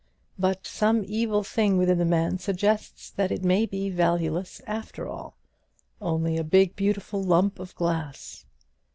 [0.39, 5.37] But some evil thing within the man suggests that it may be valueless after all
[6.01, 8.43] only a big beautiful lump of glass.